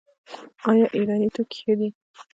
[0.69, 1.89] آیا ایراني توکي ښه دي؟